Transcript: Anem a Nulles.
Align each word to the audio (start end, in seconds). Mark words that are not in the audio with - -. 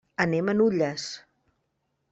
Anem 0.23 0.49
a 0.53 0.55
Nulles. 0.57 1.07